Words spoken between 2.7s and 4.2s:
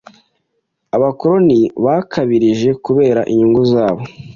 kubera inyungu zabo.